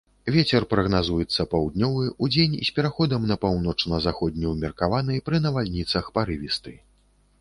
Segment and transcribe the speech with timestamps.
[0.35, 6.75] Вецер прагназуецца паўднёвы, удзень з пераходам на паўночна-заходні ўмеркаваны, пры навальніцах парывісты.